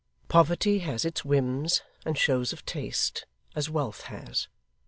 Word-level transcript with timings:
Poverty 0.29 0.79
has 0.79 1.05
its 1.05 1.23
whims 1.23 1.83
and 2.07 2.17
shows 2.17 2.51
of 2.53 2.65
taste, 2.65 3.27
as 3.55 3.69
wealth 3.69 4.01
has. 4.05 4.47